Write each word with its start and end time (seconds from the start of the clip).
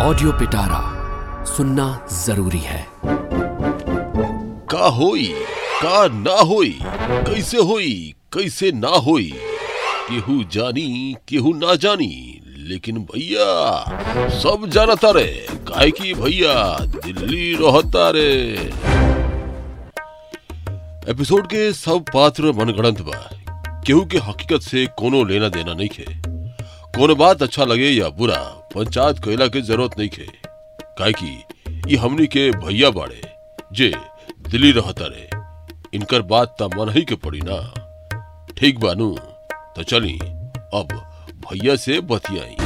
Audio 0.00 0.32
पिटारा 0.32 0.80
सुनना 1.44 2.06
ज़रूरी 2.12 2.58
है। 2.58 2.86
का 4.70 4.88
होई, 4.88 5.24
का 5.82 6.06
ना 6.08 6.40
होई, 6.40 6.78
कैसे 6.82 7.58
होई, 7.58 8.14
कैसे 8.32 8.70
ना 8.72 8.88
होई? 8.88 9.32
केहू 10.08 10.44
जानी, 10.44 11.16
केहू 11.28 11.52
ना 11.54 11.74
जानी, 11.74 12.42
लेकिन 12.58 12.98
भैया, 12.98 13.48
सब 14.38 14.66
जानता 14.66 15.10
रे 15.10 15.26
काहे 15.68 15.90
की 15.90 16.14
भैया, 16.14 16.54
दिल्ली 16.78 17.52
रहता 17.54 18.10
रे। 18.10 18.30
एपिसोड 21.10 21.46
के 21.46 21.72
सब 21.72 22.04
पात्र 22.14 22.52
मनगढ़ंत 22.52 23.00
बा, 23.00 23.18
केहू 23.86 24.04
के 24.04 24.18
हकीकत 24.18 24.60
से 24.60 24.86
कोनो 24.86 25.24
लेना 25.24 25.48
देना 25.48 25.74
नहीं 25.74 25.90
है 25.98 26.22
कोनो 26.96 27.14
बात 27.14 27.42
अच्छा 27.42 27.64
लगे 27.64 27.90
या 27.90 28.08
बुरा 28.08 28.57
पंचायत 28.74 29.18
कैला 29.24 29.46
के 29.46 29.60
ज़रूरत 29.60 29.98
नहीं 29.98 30.08
खे। 30.08 30.26
काहे 30.98 31.12
की 31.12 31.90
ये 31.90 31.96
हमनी 31.96 32.26
के 32.26 32.50
भैया 32.50 32.90
बाड़े, 32.90 33.20
जे 33.72 33.92
दिल्ली 34.48 34.72
रहता 34.72 35.06
रे 35.06 35.28
इनकर 35.94 36.22
बात 36.22 36.56
त 36.60 36.68
मन 36.76 36.88
ही 36.88 37.04
के 37.04 37.14
पड़ी 37.16 37.40
ना। 37.44 37.58
ठीक 38.58 38.78
बानू 38.80 39.14
तो 39.76 39.82
चली, 39.82 40.18
अब 40.74 40.88
भैया 41.44 41.76
से 41.76 42.00
बतियाई। 42.00 42.56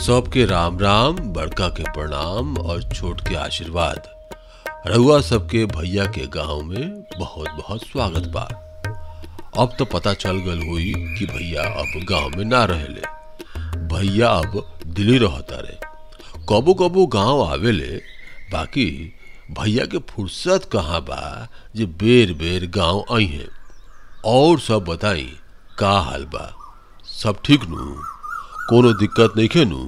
सबके 0.00 0.44
राम 0.44 0.78
राम, 0.78 1.16
बड़का 1.32 1.68
के 1.68 1.82
प्रणाम 1.92 2.56
और 2.56 2.82
छोट 2.82 3.20
के 3.28 3.34
आशीर्वाद। 3.36 4.08
रहुआ 4.86 5.20
सबके 5.20 5.64
भैया 5.66 6.06
के 6.06 6.26
गाँव 6.26 6.62
में 6.62 7.02
बहुत 7.18 7.48
बहुत 7.48 7.82
स्वागत 7.82 8.28
बा 8.28 8.48
अब 9.60 9.74
तो 9.78 9.84
पता 9.84 10.12
चल 10.14 10.38
गल 10.40 10.62
हुई 10.66 10.92
कि 11.18 11.26
भैया 11.26 11.62
अब 11.80 12.04
गाँव 12.08 12.36
में 12.36 12.44
ना 12.44 12.64
रहेले। 12.64 13.00
भैया 13.94 14.28
अब 14.28 14.76
दिल्ली 14.86 15.18
रहता 15.18 15.56
रे 15.60 15.78
कबो 16.48 16.74
कबो 16.74 17.06
गाँव 17.06 17.42
आवेले, 17.44 17.96
बाकी 18.52 18.86
भैया 19.58 19.84
के 19.86 19.98
फुर्सत 20.10 20.68
कहाँ 20.72 21.00
बा 21.04 21.48
जे 21.76 21.86
बेर 22.02 22.32
बेर 22.34 22.66
गाँव 22.76 23.04
आई 23.14 23.26
है। 23.26 23.48
और 24.24 24.60
सब 24.60 24.84
बताई, 24.84 25.28
का 25.78 25.90
हाल 26.00 26.24
बा? 26.24 26.52
सब 27.20 27.42
ठीक 27.44 27.64
नु? 27.68 27.94
कोनो 28.68 28.92
दिक्कत 28.92 29.36
नहीं 29.36 29.48
खे 29.48 29.64
नु? 29.64 29.82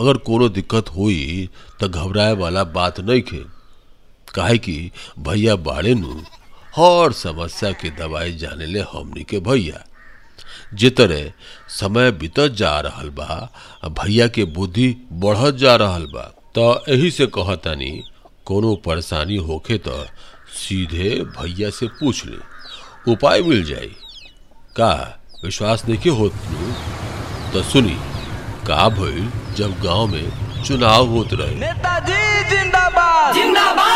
अगर 0.00 0.16
कोनो 0.28 0.48
दिक्कत 0.48 0.88
हुई 0.96 1.48
तो 1.80 1.88
घबराए 1.88 2.34
वाला 2.42 2.64
बात 2.76 3.00
नहीं 3.00 3.22
खे। 3.22 3.44
काहे 4.34 4.58
कि 4.58 4.90
भैया 5.18 5.56
बाड़े 5.68 5.94
नु 5.94 6.20
हर 6.76 7.12
समस्या 7.12 7.70
के 7.72 7.90
दवाई 7.90 8.32
जाने 8.36 8.66
ले 8.66 8.80
हमनी 8.92 9.22
के 9.24 9.38
भैया। 9.40 9.84
जितने 10.74 11.22
समय 11.68 12.10
बीतत 12.10 12.52
जा 12.56 12.78
रहा 12.80 13.02
बा, 13.18 13.50
भैया 13.88 14.26
के 14.28 14.44
बुद्धि 14.56 14.88
बढ़त 15.12 15.54
जा 15.54 15.74
रहा 15.76 15.98
बा 16.14 16.22
तो 16.54 16.66
यही 16.88 17.10
से 17.10 17.26
कहतानी, 17.26 17.90
कोनो 18.46 18.74
परेशानी 18.86 19.36
होखे 19.48 19.78
तो 19.78 20.04
सीधे 20.54 21.10
भैया 21.36 21.70
से 21.70 21.86
पूछ 21.98 22.24
ले 22.26 22.38
उपाय 23.12 23.42
मिल 23.42 23.64
जाई 23.64 23.92
का 24.76 24.92
विश्वास 25.44 25.84
नहीं 25.88 26.10
होत 26.10 26.32
तो 27.52 27.62
सुनी, 27.62 27.96
का 28.66 28.88
भइल 28.88 29.30
जब 29.56 29.80
गाँव 29.82 30.06
में 30.06 30.62
चुनाव 30.64 31.06
होत 31.08 31.32
रहे? 31.32 31.54
नेताजी, 31.54 32.20
जिंदाबाद। 32.50 33.34
जिंदाबाद। 33.34 33.89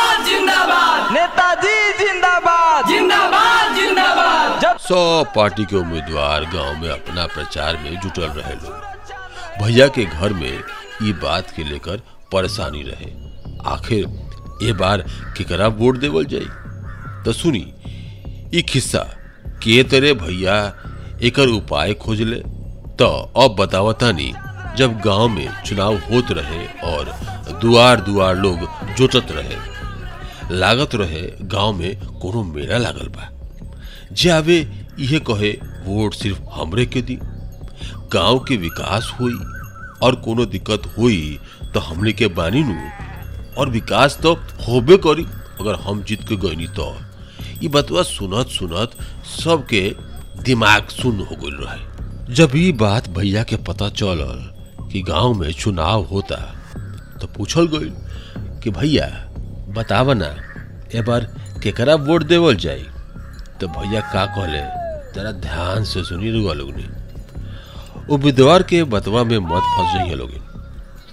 सब 4.84 5.32
पार्टी 5.36 5.64
के 5.64 5.76
उम्मीदवार 5.76 6.44
गाँव 6.44 6.80
में 6.80 6.88
अपना 6.90 7.24
प्रचार 7.26 7.76
में 7.76 8.00
जुटल 8.00 8.28
रहे 8.28 8.54
लोग। 8.54 9.62
भैया 9.62 9.86
के 9.88 10.04
घर 10.04 10.32
में 10.32 10.50
ये 11.02 11.12
बात 11.22 11.50
के 11.50 11.64
लेकर 11.64 12.02
परेशानी 12.32 12.82
रहे। 12.82 13.10
आखिर 13.66 14.04
ये 14.62 14.72
बार 14.72 15.04
केकरा 15.36 15.66
वोट 15.78 15.98
देवल 15.98 16.24
जाई? 16.24 16.48
तो 17.24 17.32
सुनी, 17.32 17.64
ई 18.54 18.62
खिस्सा 18.62 18.98
के 19.62 19.82
तरे 19.82 20.12
भैया 20.14 20.56
एकर 21.22 21.48
उपाय 21.48 21.94
खोज 21.94 22.20
ले। 22.22 22.40
तो 22.98 23.08
अब 23.36 23.56
बतावतानी 23.58 24.32
जब 24.76 25.00
गाँव 25.00 25.28
में 25.28 25.48
चुनाव 25.66 25.96
होत 26.10 26.30
रहे 26.30 26.66
और 26.92 27.14
दुआर 27.60 28.00
दुआर 28.00 28.36
लोग 28.36 28.68
जुटत 28.96 29.32
रहे, 29.32 29.56
लागत 30.50 30.94
रहे 30.94 31.28
गाँव 31.42 31.72
में 31.72 31.96
कोनो 32.20 32.42
मेला 32.44 32.78
लागल 32.78 33.08
बा। 33.08 33.30
जे 34.12 34.30
आवे 34.30 34.56
इहे 35.00 35.18
कहे, 35.18 35.50
वोट 35.84 36.14
सिर्फ़ 36.14 36.40
हमरे 36.52 36.86
के 36.86 37.02
दी। 37.02 37.18
गाँव 38.12 38.38
के 38.38 38.56
विकास 38.56 39.12
हुई 39.20 39.34
और 40.02 40.14
कोनो 40.14 40.44
दिक्कत 40.44 40.82
हुई 40.98 41.40
तो 41.74 41.80
हमने 41.80 42.12
के 42.12 42.26
बानी 42.28 42.62
नु। 42.62 42.74
और 43.58 43.68
विकास 43.68 44.18
तो 44.22 44.34
होबे 44.34 44.96
करी 44.96 45.24
अगर 45.60 45.74
हम 45.74 46.02
जीत 46.02 46.28
के 46.28 46.36
गईनी 46.36 46.66
तो। 46.66 46.96
ये 47.62 47.68
बतवा 47.68 48.02
सुनत 48.02 48.46
सुनत 48.46 48.90
सबके 49.26 49.94
दिमाग 50.42 50.88
सुन 50.88 51.20
हो 51.20 51.36
गई 51.36 51.50
रहे। 51.50 52.34
जब 52.34 52.56
ये 52.56 52.72
बात 52.72 53.08
भैया 53.08 53.42
के 53.42 53.56
पता 53.56 53.88
चलल 53.88 54.88
कि 54.92 55.02
गाँव 55.02 55.34
में 55.34 55.52
चुनाव 55.52 56.02
होता 56.02 56.36
तो 57.20 57.26
पूछल 57.26 57.66
गई 57.66 57.90
कि, 58.60 58.70
भैया 58.70 59.06
बतावा 59.68 60.14
ना 60.14 60.34
ए 60.94 61.02
बार 61.02 61.20
केकरा 61.62 61.94
वोट 61.94 62.22
देवल 62.22 62.56
जाई? 62.56 62.84
तो 63.60 63.68
भैया 63.68 64.00
का 64.00 64.24
कहले 64.26 64.83
जरा 65.14 65.32
ध्यान 65.32 65.84
से 65.84 66.04
सुनी 66.04 66.30
रुआ 66.30 66.52
लोग 66.52 68.10
उम्मीदवार 68.10 68.62
के 68.62 68.84
बतवा 68.84 69.24
में 69.24 69.38
मत 69.38 69.62
फंस 69.76 69.94
जाइए 69.94 70.14
लोग 70.14 70.30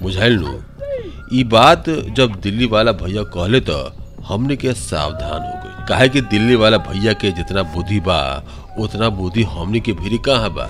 बुझाइल 0.01 0.39
नु 0.39 1.43
बात 1.49 1.89
जब 1.89 2.35
दिल्ली 2.35 2.65
वाला 2.65 2.91
भैया 2.91 3.23
कहले 3.23 3.59
तो 3.59 3.93
हमने 4.27 4.55
के 4.55 4.73
सावधान 4.73 5.41
हो 5.41 5.53
गई 5.63 5.85
काहे 5.87 6.09
कि 6.09 6.21
दिल्ली 6.21 6.55
वाला 6.55 6.77
भैया 6.77 7.13
के 7.13 7.31
जितना 7.31 7.63
बुद्धि 7.63 7.99
बा, 7.99 8.43
उतना 8.79 9.09
बुद्धि 9.09 9.43
हमने 9.43 9.79
के 9.79 9.93
भी 9.93 10.17
कहाँ 10.17 10.49
बा? 10.49 10.65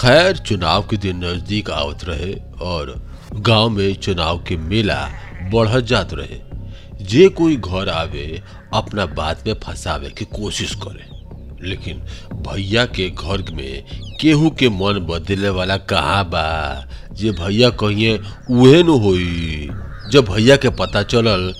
खैर, 0.00 0.36
चुनाव 0.36 0.82
के 0.82 0.96
दिन 0.96 1.24
नज़दीक 1.24 1.70
आवत 1.70 2.04
रहे 2.04 2.32
और 2.62 3.06
गाँव 3.34 3.68
में 3.70 3.94
चुनाव 3.94 4.38
के 4.38 4.56
मेला 4.56 5.08
बढ़त 5.52 5.84
जात 5.84 6.14
रहे। 6.14 6.40
जे 7.04 7.28
कोई 7.28 7.56
घर 7.56 7.88
आवे, 7.88 8.42
अपना 8.74 9.06
बात 9.06 9.46
में 9.46 9.54
फंसावे 9.54 10.10
की 10.10 10.24
कोशिश 10.24 10.74
करे। 10.74 11.17
लेकिन 11.62 11.98
भैया 12.34 12.86
के 12.86 13.10
घर 13.10 13.52
में 13.52 13.84
केहू 14.20 14.50
के 14.50 14.68
मन 14.68 15.06
बदले 15.10 15.48
वाला 15.48 15.76
कहा 15.76 16.22
बा? 16.22 16.86
जे 17.12 17.30
भैया 17.30 17.70
कहिए, 17.70 18.20
उहे 18.50 18.82
न 18.82 18.88
होई। 18.88 19.70
जब 20.10 20.24
भैया 20.24 20.56
के 20.56 20.68
पता 20.68 21.02
चलल 21.02 21.54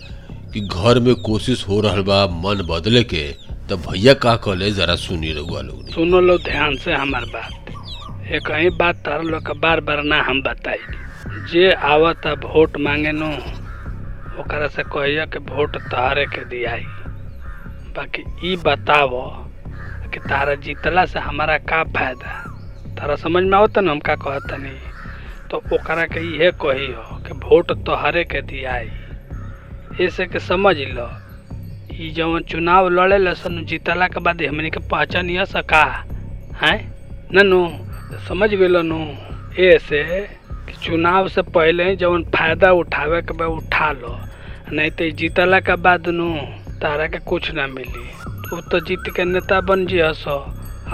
कि 0.55 0.61
घर 0.61 1.01
में 1.01 1.15
कोशिश 1.15 1.69
हो 1.69 1.81
रहा 1.81 2.03
बा 2.03 2.27
मन 2.27 2.67
बदले 2.71 3.05
के, 3.05 3.33
तब 3.71 3.77
भैया 3.77 4.15
का 4.15 4.37
कहले, 4.37 4.71
जरा 4.71 4.97
सुनी 4.97 5.33
रहुआ 5.33 5.61
लोग। 5.61 5.89
सुनो 5.89 6.21
लो 6.21 6.39
ध्यान 6.39 6.77
से 6.77 6.93
हमार 6.93 7.25
बात। 7.25 7.51
एक 8.33 8.51
ही 8.51 8.71
बात 8.71 8.97
तार 8.97 9.23
लोग 9.23 9.47
के 9.47 9.53
बार 9.53 9.81
बार 9.81 10.03
ना 10.03 10.23
हम 10.23 10.43
बताई। 10.43 10.79
जे 11.53 11.73
आवता 11.73 12.33
वोट 12.33 12.77
मांगे 12.77 13.13
नो 13.13 13.29
ओकरा 14.41 14.69
से 14.69 14.83
कहिया 14.83 15.25
कि 15.27 15.39
वोट 15.39 15.77
तारे 15.77 16.27
के 16.27 16.45
दियाई। 16.45 16.85
बाकी 17.97 18.53
ई 18.53 18.57
बतावो 18.57 19.48
कि 20.19 20.29
तारा 20.29 20.55
जीतला 20.67 21.05
से 21.07 21.19
हमारा 21.19 21.57
का 21.71 21.83
फ़ायदा? 21.95 22.31
तारा 22.99 23.15
समझ 23.17 23.43
में 23.45 23.57
आवता 23.59 23.81
ना 23.81 23.91
हम 23.93 23.99
का 24.01 24.15
कहता 24.17 24.57
नहीं 24.57 24.79
तो 25.51 25.57
ओकरा 25.75 26.05
के 26.11 26.21
इहे 26.35 26.51
कही 26.63 26.87
हो 26.93 27.17
कि 27.27 27.33
वोट 27.47 27.73
तोहरे 27.87 28.25
के 28.25 28.41
दियाई 28.43 28.91
ऐसे 30.05 30.27
के 30.27 30.39
समझ 30.39 30.77
लो। 30.77 31.09
ई 31.95 32.11
जवन 32.17 32.43
चुनाव 32.51 32.89
लड़े 32.89 33.35
सन 33.35 33.65
जीतला 33.69 34.07
के 34.09 34.21
बाद 34.21 34.43
हमनी 34.43 34.71
के 34.71 34.81
पहचान 34.91 35.31
यह 35.31 35.45
सका 35.45 35.85
हैं? 36.63 36.79
ननु, 37.35 37.61
समझ 38.29 38.51
गए 38.55 38.83
नु 38.83 39.01
ऐसे 39.63 40.03
कि 40.69 40.75
चुनाव 40.85 41.29
से 41.29 41.43
पहले 41.43 41.95
जवन 41.97 42.25
फ़ायदा 42.35 42.73
उठावे 42.73 43.23
के 43.23 43.35
बा 43.39 43.47
उठा 43.47 43.91
लो। 43.93 44.19
नहीं 44.73 44.91
तो 44.91 45.11
जीतला 45.19 45.61
के 45.61 45.77
बाद 45.83 46.09
नु 46.09 46.29
तारा 46.83 47.07
के 47.07 47.19
कुछ 47.19 47.51
ना 47.55 47.67
मिली। 47.67 48.07
तू 48.51 48.61
तो 48.61 48.81
जीत 48.81 49.13
के 49.17 49.25
नेता 49.25 49.61
बन 49.61 49.87
जी 49.87 50.01
हस 50.01 50.25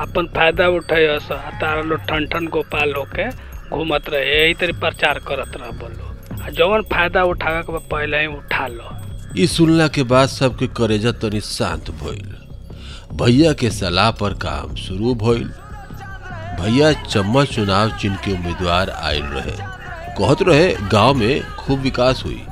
अपन 0.00 0.26
फ़ायदा 0.26 0.69
उठे 0.69 1.06
हस 1.06 1.28
तारा 1.32 1.82
लोग 1.82 2.00
ठन 2.00 2.26
ठन 2.26 2.46
गोपाल 2.46 2.92
होके 2.94 3.28
घूमत 3.70 4.08
रहे। 4.08 4.25
यही 4.25 4.54
तरी 4.54 4.72
प्रचार 4.72 5.19
करत 5.28 5.56
रह 5.56 5.70
बोलो। 5.78 6.44
आ 6.44 6.48
जवन 6.50 6.82
फ़ायदा 6.92 7.22
उठावे 7.25 7.62
के 7.62 7.78
पहले 7.90 8.20
ही 8.20 8.26
उठा 8.26 8.66
लो। 8.66 8.90
ई 9.38 9.46
सुनला 9.46 9.88
के 9.88 10.02
बाद 10.02 10.28
सबके 10.28 10.66
करेजा 10.76 11.12
तनी 11.12 11.40
शांत 11.40 11.90
भइल। 12.02 12.34
भैया 13.16 13.52
के 13.52 13.70
सलाह 13.70 14.10
पर 14.10 14.34
काम 14.42 14.75
शुरू 14.75 15.14
भइल। 15.14 15.48
भैया 16.60 16.92
चम्मच 16.92 17.54
चुनाव 17.54 17.90
चिन्ह 17.90 18.16
के 18.16 18.32
उम्मीदवार 18.32 18.90
आयल 18.90 19.22
रहे। 19.22 19.56
कहत 20.19 20.42
रहे, 20.42 20.75
गाँव 20.92 21.14
में 21.14 21.42
खूब 21.58 21.80
विकास 21.80 22.22
हुई। 22.25 22.42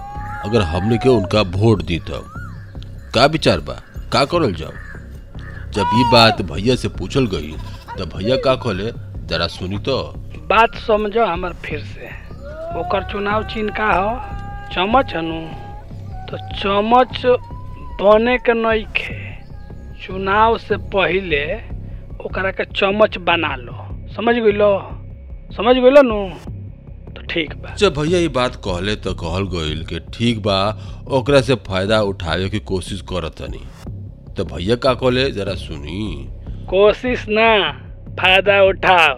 अगर 0.46 0.62
हमने 0.62 0.99
के 0.99 1.08
उनका 1.08 1.40
वोट 1.56 1.82
दी 1.82 1.99
तब। 1.99 2.31
का 3.14 3.26
विचार 3.26 3.61
बा? 3.61 3.82
का 4.12 4.25
करल 4.25 4.55
जाओ 4.55 4.70
जब 5.70 5.85
ये 5.94 6.12
बात 6.12 6.43
भैया 6.43 6.76
से 6.76 6.88
पूछल 6.88 7.26
गई, 7.26 7.53
तब 7.99 8.05
भैया 8.17 8.37
का 8.37 8.55
कहले, 8.55 8.93
जरा 9.26 9.47
सुनी 9.47 9.79
तो। 9.79 10.14
बात 10.38 10.75
समझो 10.75 11.25
हमर 11.25 11.53
फिर 11.53 11.81
से। 11.81 12.06
ओकर 12.81 13.03
चुनाव 13.12 13.44
चिन्ह 13.44 13.73
का 13.73 13.85
हो? 13.85 14.20
चमच 14.75 15.14
हनु। 15.14 15.49
तो 16.26 16.37
चमच 16.37 17.23
बने 18.03 18.38
के 18.38 18.53
नइखे। 18.53 19.32
चुनाव 20.06 20.59
से 20.59 20.76
पहले 20.76 21.55
ओकरा 22.25 22.50
के 22.50 22.64
चमच 22.64 23.19
बना 23.19 23.56
लो। 23.56 24.06
समझ 24.17 24.35
गइलो? 24.35 24.79
समझ 25.56 25.76
गइलो 25.76 26.03
नु? 26.03 26.31
तो 26.31 26.51
ठीक 27.32 27.55
बा। 27.56 27.75
जब 27.75 27.94
भैया 27.94 28.19
ये 28.19 28.29
बात 28.29 28.56
कहले 28.64 28.94
तो 28.96 29.14
कहल 29.14 29.44
गइल 29.49 29.84
कि 29.87 29.99
ठीक 30.14 30.43
बा 30.43 30.58
ओकरा 31.08 31.40
से 31.40 31.55
फ़ायदा 31.67 32.00
उठावे 32.02 32.49
की 32.49 32.58
कोशिश 32.69 33.00
करतनी। 33.12 33.64
तो 34.37 34.44
भैया 34.44 34.76
का 34.76 34.93
कहले 34.94 35.31
जरा 35.31 35.55
सुनी। 35.55 36.26
कोशिश 36.70 37.25
ना 37.29 37.50
फ़ायदा 38.20 38.62
उठाओ 38.62 39.14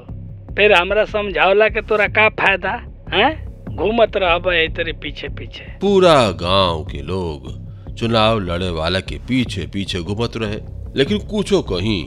फिर 0.57 0.73
हमरा 0.73 1.05
समझावला 1.05 1.69
के 1.69 1.81
तोरा 1.83 2.07
का 2.09 2.29
फ़ायदा 2.31 2.71
हैं? 3.13 3.33
घूमत 3.75 4.17
रहब 4.17 4.51
तेरे 4.77 4.93
पीछे 4.93 5.29
पीछे 5.29 5.65
पूरा 5.81 6.15
गाँव 6.41 6.85
के 6.85 7.01
लोग 7.03 7.49
चुनाव 7.97 8.39
लड़े 8.41 8.69
वाला 8.71 9.01
के 9.01 9.19
पीछे 9.29 9.67
पीछे 9.67 10.01
घूमत 10.01 10.37
रहे। 10.37 10.61
लेकिन 10.97 11.19
कुछो 11.31 11.61
कहीं 11.63 12.05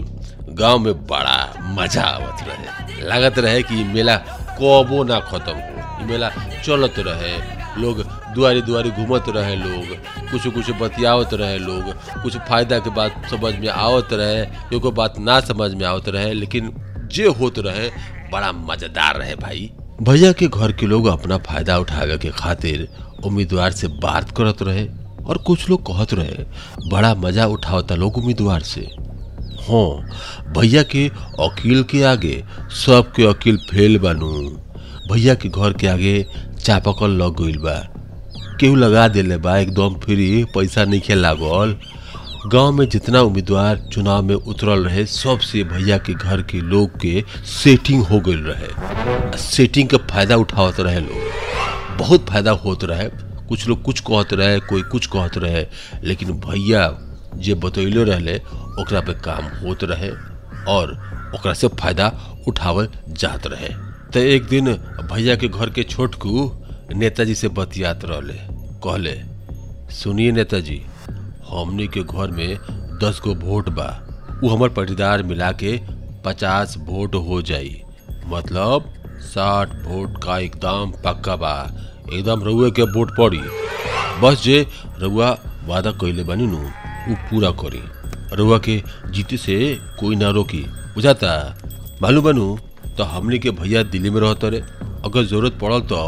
गाँव 0.58 0.80
में 0.80 0.94
बड़ा 1.08 1.40
मज़ा 1.78 2.04
आवत 2.04 2.48
रहे। 2.48 3.08
लागत 3.08 3.40
रहे 3.40 3.64
कि 3.64 3.84
मेला 3.84 4.16
कबो 4.60 5.04
ना 5.04 5.20
खत्म 5.20 5.54
हो। 5.54 5.77
मेला 6.02 6.30
चलत 6.66 7.00
रहे। 7.00 7.36
लोग 7.82 8.02
दुआरी 8.36 8.62
दुआरी 8.62 8.90
घूमत 8.92 9.26
रहे 9.30 9.56
लोग 9.56 9.96
कुछ 10.32 10.48
कुछ 10.48 10.70
बतियावत 10.80 11.34
रहे 11.34 11.58
लोग, 11.58 11.92
कुछ 12.24 12.38
फ़ायदा 12.38 12.80
के 12.80 12.90
बात 12.90 13.30
समझ 13.32 13.54
में 13.56 13.68
आवत 13.68 14.14
रहे, 14.14 14.42
एगो 14.76 14.92
बात 14.92 15.20
ना 15.20 15.40
समझ 15.40 15.74
में 15.74 15.86
आवत 15.86 16.10
रहे, 16.10 16.34
लेकिन 16.34 16.72
जे 17.12 17.28
होत 17.30 17.60
रहे, 17.60 17.90
बड़ा 18.32 18.52
मज़ेदार 18.52 19.18
रहे 19.18 19.36
भाई। 19.36 19.70
भैया 20.02 20.32
के 20.32 20.48
घर 20.48 20.72
के 20.72 20.86
लोग 20.86 21.06
अपना 21.08 21.38
फ़ायदा 21.38 21.78
उठावे 21.78 22.18
के 22.18 22.30
खातिर 22.30 22.88
उम्मीदवार 23.26 23.72
से 23.72 23.88
बात 23.88 24.32
करत 24.32 24.62
रहे 24.62 24.86
और 25.26 25.38
कुछ 25.38 25.70
लोग 25.70 25.86
कहत 25.88 26.14
रहे, 26.14 26.46
बड़ा 26.90 27.14
मज़ा 27.16 27.46
उठावता 27.46 27.96
लोग 27.96 28.18
उम्मीदवार 28.18 28.62
से। 28.64 28.82
हाँ 29.62 30.54
भैया 30.54 30.84
के 30.84 31.08
वकील 31.40 31.84
के 31.84 32.04
आगे 32.04 32.44
सबके 32.86 33.26
वकील 33.26 33.58
फेल 33.72 33.98
बानू। 34.00 34.32
भैया 35.12 35.36
के 35.36 35.50
घर 35.50 35.74
के 35.74 35.88
आगे 35.88 36.26
चापाकल 36.62 37.12
लग 37.12 37.42
गइल 37.42 37.58
बा। 37.58 37.88
केहू 38.60 38.76
लगा 38.76 39.08
दिले 39.08 39.38
बा, 39.38 39.58
एकदम 39.58 39.96
फ्री, 39.96 40.44
पैसा 40.44 40.86
नहीं 40.86 41.16
लागल। 41.16 41.78
गाँव 42.50 42.72
में 42.72 42.90
जितना 42.90 43.22
उम्मीदवार 43.22 43.78
चुनाव 43.94 44.22
में 44.24 44.36
उतरल 44.36 44.84
रहे 44.84 45.06
सबसे 45.06 45.64
भैया 45.64 45.98
के 45.98 46.14
घर 46.14 46.42
के 46.42 46.62
लोग 46.62 47.00
के 47.00 47.24
सेटिंग 47.46 48.04
हो 48.04 48.20
गई 48.20 48.36
रहे। 48.36 49.38
सेटिंग 49.38 49.90
का 49.90 49.98
फ़ायदा 49.98 50.36
उठावत 50.36 50.80
रहे 50.80 51.00
लोग। 51.00 51.98
बहुत 51.98 52.30
फ़ायदा 52.30 52.52
होत 52.52 52.84
रहे। 52.84 53.10
कुछ 53.48 53.68
लोग 53.68 53.82
कुछ 53.82 54.00
कहत 54.00 54.34
रहे, 54.34 54.60
कोई 54.60 54.82
कुछ 54.82 55.06
कहत 55.06 55.38
रहे, 55.38 55.68
लेकिन 56.04 56.32
भैया 56.32 57.00
जे 57.36 57.54
बतैले 57.54 58.04
रहले, 58.04 58.38
ओकरा 58.80 59.02
पे 59.02 59.14
काम 59.14 59.44
होत 59.44 59.84
रहे 59.84 60.10
और 60.68 60.92
ओकरा 61.36 61.54
से 61.54 61.68
फ़ायदा 61.68 62.38
उठावल 62.48 62.90
जात 63.10 63.48
रहे। 63.48 63.87
तो 64.18 64.22
एक 64.22 64.44
दिन 64.44 64.74
भैया 65.12 65.36
के 65.36 65.48
घर 65.48 65.70
के 65.70 65.84
छोटकू 65.84 66.52
नेताजी 66.96 67.36
से 67.36 67.48
बतियात 67.48 68.06
रहले। 68.06 68.34
कहले, 68.84 69.22
सुनिए 69.94 70.32
नेताजी, 70.32 70.82
हमनी 71.50 71.88
के 71.88 72.04
घर 72.04 72.32
में 72.32 72.58
दस 73.04 73.22
गो 73.24 73.36
वोट 73.36 73.70
बा। 73.70 74.08
उ 74.44 74.48
हमर 74.48 74.70
पटीदार 74.70 75.24
मिला 75.24 75.52
के 75.52 75.82
पचास 76.26 76.76
वोट 76.78 77.16
हो 77.16 77.42
जाई। 77.42 77.82
मतलब 78.26 78.94
साठ 79.20 79.70
वोट 79.70 80.24
का 80.24 80.40
एकदम 80.40 80.94
पक्का 81.06 81.36
बा। 81.36 81.72
एकदम 82.14 82.44
रउए 82.44 82.72
के 82.72 82.82
वोट 82.82 83.18
पड़ी। 83.18 83.42
बस 84.22 84.44
जे 84.44 84.68
रउआ 85.00 85.38
वादा 85.66 85.92
कैले 85.92 86.24
बानी 86.24 86.48
नु 86.48 86.58
उ 87.12 87.16
पूरा 87.16 87.52
करी। 87.52 87.84
रउआ 88.36 88.58
के 88.58 88.84
जीते 89.10 89.38
से 89.38 89.78
कोई 90.00 90.16
ना 90.16 90.30
रोकी। 90.30 90.64
बुझाता? 90.96 91.58
मालूम 92.02 92.24
बनू? 92.24 92.60
तो 92.98 93.04
हमनी 93.04 93.40
के 93.40 93.52
भैया 93.52 93.84
दिल्ली 93.86 94.10
में 94.10 94.20
रहते 94.22 94.50
रे 94.50 94.60
अगर 95.06 95.24
ज़रूरत 95.24 95.58
पड़ल 95.62 95.82
तो 95.92 96.00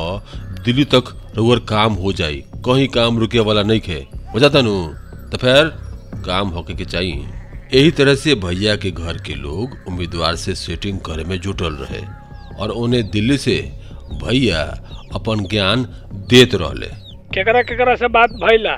दिल्ली 0.65 0.83
तक 0.85 1.15
रउअर 1.37 1.59
काम 1.69 1.93
हो 1.93 2.11
जाई। 2.13 2.43
कहीं 2.65 2.87
काम 2.87 3.19
रुके 3.19 3.39
वाला 3.39 3.63
नहीं 3.63 3.79
खे। 3.79 4.05
बुझाता 4.31 4.61
नु 4.61 4.73
तो 5.31 5.37
फिर 5.37 5.67
काम 6.25 6.47
होके 6.49 6.73
के 6.73 6.85
चाहिए 6.85 7.27
यही 7.73 7.91
तरह 7.91 8.15
से 8.15 8.35
भैया 8.35 8.75
के 8.75 8.91
घर 8.91 9.17
के 9.17 9.33
लोग 9.35 9.77
उम्मीदवार 9.87 10.35
से 10.35 10.55
सेटिंग 10.55 10.99
करे 10.99 11.23
में 11.23 11.39
जुटल 11.39 11.73
रहे। 11.81 12.01
और 12.59 12.69
उन्हें 12.77 13.03
दिल्ली 13.11 13.37
से 13.37 13.57
भैया 14.23 14.61
अपन 15.15 15.45
ज्ञान 15.49 15.83
देत 16.29 16.55
रहले। 16.55 16.87
केकरा 17.35 17.61
केकरा 17.61 17.95
से 17.95 18.07
बात 18.07 18.29
भइला? 18.43 18.75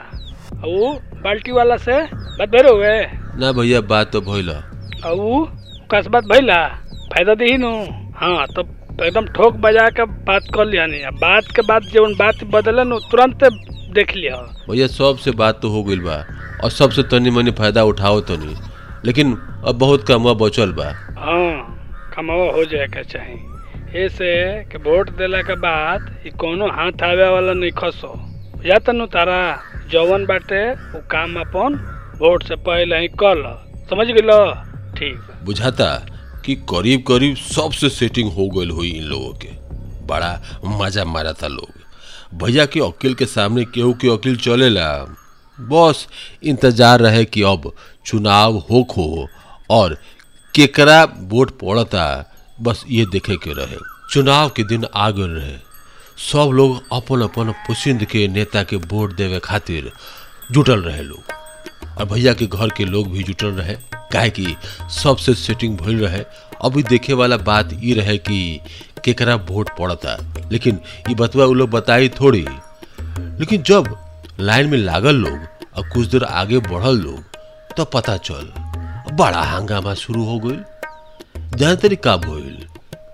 ऊ 0.68 0.94
बाल्टी 1.24 1.52
वाला 1.52 1.78
से 1.78 2.02
बात 2.12 2.50
भइल 2.50 2.68
हुए 2.68 3.00
ना 3.40 3.52
भैया 3.52 3.82
बात 3.94 4.12
तो 4.14 4.22
भइल। 4.22 4.50
ऊ 4.50 5.46
कस 5.92 6.08
बात 6.08 6.24
भइला? 6.24 6.62
फ़ायदा 7.12 7.34
दी 7.36 7.58
नु। 7.58 7.72
हाँ 8.22 8.46
तो 8.56 8.62
एकदम 9.06 9.26
ठोक 9.36 9.56
बजा 9.62 9.90
के 9.98 10.04
बात 10.26 10.44
कर 10.56 10.66
लिया 10.66 10.86
नहीं। 10.86 11.06
बात 11.22 11.46
के 11.56 11.62
बाद 11.68 11.84
जब 11.94 12.16
बात 12.20 12.44
बदले 12.56 12.84
नु 12.84 13.00
तुरंत 13.12 13.44
देख 13.98 14.16
लिया। 14.16 14.36
भैया 14.70 14.88
सबसे 14.88 15.32
बात 15.42 15.62
तो 15.62 15.70
हो 15.70 15.84
गइल 15.84 16.00
बा 16.02 16.18
और 16.64 16.70
सबसे 16.72 17.04
तनी 17.14 17.30
मनी 17.38 17.52
फ़ायदा 17.60 17.84
उठाओ 17.92 18.20
तनी 18.30 18.56
लेकिन 19.06 19.34
अब 19.68 19.78
बहुत 19.80 20.06
कमवा 20.08 20.34
बचल 20.44 20.72
बा। 20.80 20.90
हाँ 21.18 22.12
कमावा 22.16 22.52
हो 22.58 22.66
जाए 22.74 22.88
के 22.94 23.04
चाहिए 23.04 24.06
ऐसे 24.06 24.30
कि 24.72 24.78
वोट 24.90 25.10
देला 25.18 25.42
के 25.50 25.56
बाद 25.66 26.06
ई 26.28 26.30
कोनो 26.40 26.68
हाथ 26.78 27.04
आवे 27.04 27.28
वाला 27.30 27.54
नहीं 27.54 27.72
खसो। 27.80 28.14
या 28.66 28.78
तनु 28.86 29.06
तारा 29.16 29.42
जवन 29.92 30.26
बाटे 30.26 30.64
वो 30.94 31.02
काम 31.12 31.40
अपन 31.40 31.80
वोट 32.22 32.44
से 32.48 32.56
पहले 32.70 33.00
ही 33.00 33.08
कर 33.24 33.36
लो 33.38 33.58
समझ 33.90 34.08
गेलो 34.08 34.40
ठीक। 34.98 35.20
बुझाता? 35.46 35.88
कि 36.46 36.56
करीब 36.70 37.04
करीब 37.08 37.36
सबसे 37.36 37.90
सेटिंग 37.90 38.32
हो 38.34 38.48
गइल 38.50 38.70
हुई 38.70 38.90
इन 38.90 39.04
लोगों 39.04 39.34
के। 39.34 39.50
बड़ा 40.08 40.60
मज़ा 40.66 41.06
मारा 41.06 41.34
था 41.34 41.48
लोग। 41.48 41.80
भैया 42.38 42.66
के 42.66 42.80
वकील 42.80 43.14
के 43.14 43.26
सामने 43.26 43.66
केहू 43.66 43.94
के 43.94 44.10
वकील 44.10 44.38
चलेला। 44.38 44.88
बस 45.58 46.08
इंतज़ार 46.44 47.00
रहे 47.00 47.26
कि 47.26 47.42
अब 47.42 47.72
चुनाव 48.06 48.58
होख 48.70 48.98
हो 48.98 49.28
और 49.70 49.98
केकरा 50.54 51.04
वोट 51.04 51.52
पड़ता, 51.60 52.34
बस 52.62 52.84
ये 52.90 53.06
देखे 53.06 53.36
के 53.36 53.54
रहे। 53.54 53.78
चुनाव 54.12 54.50
के 54.50 54.64
दिन 54.64 54.86
आ 54.96 55.10
गए 55.10 55.28
रहे। 55.28 55.58
सब 56.32 56.52
लोग 56.54 56.82
अपन 56.94 57.22
अपन 57.22 57.52
पसंद 57.70 58.06
के 58.06 58.28
नेता 58.28 58.64
के 58.64 58.76
वोट 58.76 59.16
देवे 59.16 59.40
खातिर 59.40 59.92
जुटल 60.52 60.82
रहे 60.82 61.04
लोग। 61.04 61.41
और 61.98 62.06
भैया 62.06 62.34
के 62.34 62.46
घर 62.48 62.70
के 62.70 62.86
लोग 62.86 63.12
भी 63.12 63.24
जुटल 63.24 63.48
रहे। 63.48 63.76
काहे 64.14 64.30
कि 64.30 64.56
सबसे 65.04 65.34
सेटिंग 65.36 65.78
भइल 65.78 66.00
रहे। 66.06 66.24
अभी 66.64 66.84
देखे 66.84 67.14
वाला 67.14 67.38
बात 67.38 67.70
ई 67.84 67.94
रहे 67.94 68.18
कि 68.18 68.60
केकरा 69.06 69.36
वोट 69.50 69.70
पड़ता। 69.80 70.18
लेकिन 70.52 70.80
ये 71.10 71.16
बतवा 71.16 71.46
वो 71.46 71.54
लोग 71.54 71.70
बताई 71.70 72.10
थोड़ी। 72.10 72.46
लेकिन 73.40 73.62
जब 73.62 73.96
लाइन 74.40 74.70
में 74.70 74.78
लागल 74.78 75.16
लोग 75.16 75.40
और 75.78 75.90
कुछ 75.90 76.08
देर 76.08 76.24
आगे 76.24 76.60
बढ़ल 76.60 76.98
लोग 76.98 77.24
तो 77.78 77.86
पता 77.86 78.18
चल, 78.18 78.52
बड़ा 79.16 79.42
हंगामा 79.42 79.94
शुरू 79.94 80.24
हो 80.26 80.40
गई 80.40 80.58
जान 81.58 81.76
तरी 81.76 81.96
का 81.96 82.16
भइल 82.18 82.66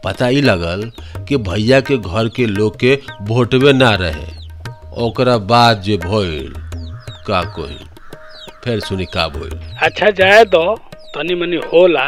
पता 0.03 0.25
ही 0.25 0.41
लगल 0.41 0.91
कि 1.25 1.37
भैया 1.37 1.79
के 1.81 1.97
घर 1.97 2.29
के 2.29 2.45
लोग 2.45 2.79
के 2.79 2.99
वोटवे 3.21 3.73
ना 3.73 3.93
रहे। 3.95 4.25
ओकरा 4.97 5.37
बाद 5.37 5.81
जे 5.81 5.97
भइल, 5.97 6.53
का 7.27 7.41
कोई 7.55 7.77
फिर 8.67 8.79
सुनी 8.79 9.05
का 9.05 9.27
भइल 9.27 9.59
अच्छा 9.83 10.09
जाए 10.11 10.43
दो। 10.45 10.63
तनी 11.15 11.35
मनी 11.39 11.55
होला, 11.73 12.01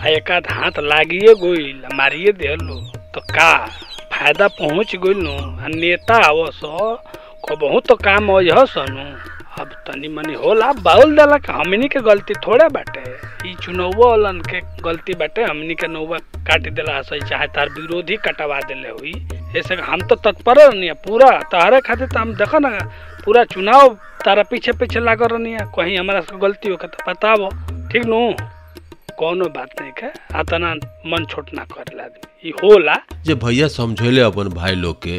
आ 0.00 0.08
एक 0.08 0.30
आध 0.32 0.46
हाथ 0.50 0.78
लागिए 0.80 1.34
गोइल 1.40 1.82
मारिए 1.94 2.32
देलो 2.32 2.76
तो 3.14 3.20
का 3.20 3.50
फ़ायदा 4.12 4.48
पहुँच 4.60 4.94
गइल? 4.96 5.18
नु 5.20 5.34
नेता 5.76 6.16
आवस 6.28 6.60
को 6.64 7.56
बहुत 7.56 7.86
तो 7.86 7.94
काम 8.00 8.30
हो 8.30 8.40
यह 8.40 8.64
सनु। 8.64 9.04
अब 9.60 9.68
तनी 9.86 10.08
मनी 10.08 10.34
होला, 10.34 10.72
बाउल 10.72 11.16
देला 11.16 11.36
के 11.38 11.52
हमनी 11.52 11.88
के 11.88 12.00
गलती 12.08 12.34
थोड़े 12.46 12.68
बाटे। 12.68 13.04
ई 13.50 13.54
चुनाव 13.62 13.92
वालन 14.00 14.40
के 14.40 14.60
गलती 14.82 15.14
बाटे, 15.20 15.44
हमनी 15.44 15.74
के 15.74 15.86
नौवा 15.86 16.18
काट 16.48 16.72
देला 16.72 17.00
सही 17.02 17.20
चाहे 17.28 17.46
तार 17.56 17.68
विरोधी 17.76 18.16
कटवा 18.16 18.60
देले 18.60 18.88
हुई। 18.88 19.14
ऐसे 19.56 19.74
हम 19.74 20.00
तो 20.08 20.14
तत्पर 20.14 20.58
नहीं 20.74 20.92
पूरा 21.06 21.30
तारे 21.52 21.80
खातिर 21.80 22.06
तो 22.06 22.18
हम 22.18 22.34
देखो 22.34 22.58
ना, 22.58 22.70
पूरा 23.24 23.44
चुनाव 23.44 23.94
तारा 24.24 24.42
पीछे 24.50 24.72
पीछे 24.72 25.00
लागल 25.00 25.26
रहनी 25.26 25.52
है 25.52 25.64
कहीं 25.76 25.98
हमारा 25.98 26.20
से 26.20 26.38
गलती 26.38 26.68
हो 26.68 26.76
तो 26.76 27.04
बताबो। 27.08 27.48
ठीक 27.92 28.04
नु? 28.06 28.20
कोनो 29.18 29.44
बात 29.48 29.80
नहीं 29.80 29.92
के 29.98 30.06
आतना 30.38 30.72
मन 31.10 31.24
छोट 31.30 31.52
ना 31.54 31.64
करे 31.64 32.02
आदमी। 32.02 32.48
ई 32.48 32.52
होला। 32.62 32.96
जे 33.26 33.34
भैया 33.34 33.68
समझेले 33.68 34.20
अपन 34.20 34.48
भाई 34.54 34.74
लोग 34.74 34.96
के 35.06 35.18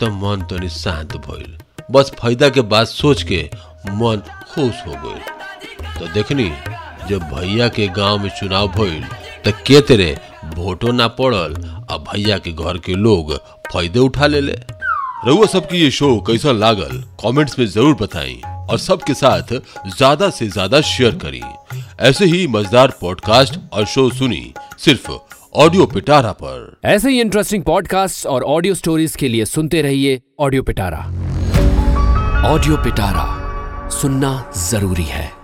तो 0.00 0.10
मन 0.12 0.42
तनी 0.50 0.68
शांत 0.68 1.16
भइल। 1.26 1.56
बस 1.90 2.12
फ़ायदा 2.18 2.48
के 2.48 2.60
बात 2.72 2.86
सोच 2.86 3.22
के 3.22 3.42
मन 4.00 4.22
खुश 4.52 4.82
हो 4.86 4.92
गइल। 5.04 5.22
तो 5.98 6.12
देखनी, 6.14 6.52
जब 7.08 7.22
भैया 7.32 7.68
के 7.68 7.88
गाँव 7.88 8.18
में 8.18 8.30
चुनाव 8.30 8.68
भइल 8.68 9.04
तो 9.44 9.52
के 9.66 9.80
वोटो 10.56 10.92
ना 10.92 11.06
पड़ल 11.08 11.54
अब 11.90 12.04
भैया 12.08 12.38
के 12.38 12.52
घर 12.52 12.78
के 12.78 12.94
लोग 12.94 13.34
फ़ायदे 13.72 13.98
उठा 13.98 14.26
ले 14.26 14.40
ले 14.40 14.56
रउआ 15.26 15.46
सबकी 15.46 15.76
ये 15.76 15.90
शो 15.90 16.14
कैसा 16.26 16.52
लागल? 16.52 17.02
कमेंट्स 17.22 17.58
में 17.58 17.66
ज़रूर 17.66 17.94
बताएँ 18.00 18.40
और 18.70 18.78
सबके 18.78 19.14
साथ 19.14 19.52
ज़्यादा 19.96 20.28
से 20.30 20.48
ज़्यादा 20.48 20.80
शेयर 20.80 21.14
करें। 21.24 21.40
ऐसे 22.08 22.24
ही 22.24 22.46
मज़ेदार 22.46 22.92
पॉडकास्ट 23.00 23.58
और 23.72 23.86
शो 23.86 24.08
सुनी 24.10 24.52
सिर्फ़ 24.78 25.10
ऑडियो 25.54 25.86
पिटारा 25.86 26.32
पर। 26.32 26.76
ऐसे 26.84 27.10
ही 27.10 27.20
इंटरेस्टिंग 27.20 27.64
पॉडकास्ट 27.64 28.26
और 28.26 28.42
ऑडियो 28.44 28.74
स्टोरीज 28.74 29.16
के 29.16 29.28
लिए 29.28 29.44
सुनते 29.44 29.82
रहिए 29.82 30.20
ऑडियो 30.40 30.62
पिटारा 30.62 30.98
ऑडियो 32.52 32.76
पिटारा 32.76 33.26
सुनना 33.90 34.32
ज़रूरी 34.70 35.04
है। 35.04 35.37